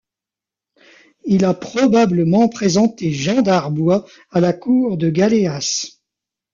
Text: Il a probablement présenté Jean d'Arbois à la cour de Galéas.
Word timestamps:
Il 1.25 1.45
a 1.45 1.53
probablement 1.53 2.49
présenté 2.49 3.11
Jean 3.13 3.43
d'Arbois 3.43 4.03
à 4.31 4.39
la 4.39 4.51
cour 4.51 4.97
de 4.97 5.11
Galéas. 5.11 5.99